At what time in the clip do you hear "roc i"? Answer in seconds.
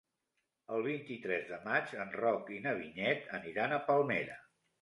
2.21-2.59